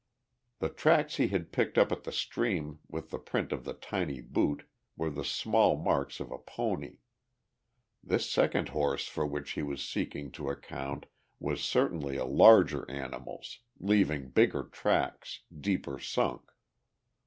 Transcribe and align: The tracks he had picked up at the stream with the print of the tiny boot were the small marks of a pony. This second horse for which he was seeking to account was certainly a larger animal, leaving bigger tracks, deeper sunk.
The 0.57 0.69
tracks 0.69 1.17
he 1.17 1.27
had 1.27 1.51
picked 1.51 1.77
up 1.77 1.91
at 1.91 2.05
the 2.05 2.11
stream 2.11 2.79
with 2.87 3.11
the 3.11 3.19
print 3.19 3.51
of 3.51 3.65
the 3.65 3.75
tiny 3.75 4.19
boot 4.19 4.67
were 4.97 5.11
the 5.11 5.23
small 5.23 5.77
marks 5.77 6.19
of 6.19 6.31
a 6.31 6.39
pony. 6.39 7.01
This 8.03 8.27
second 8.27 8.69
horse 8.69 9.05
for 9.07 9.27
which 9.27 9.51
he 9.51 9.61
was 9.61 9.87
seeking 9.87 10.31
to 10.31 10.49
account 10.49 11.05
was 11.39 11.61
certainly 11.63 12.17
a 12.17 12.25
larger 12.25 12.89
animal, 12.89 13.43
leaving 13.79 14.29
bigger 14.31 14.63
tracks, 14.63 15.41
deeper 15.55 15.99
sunk. 15.99 16.49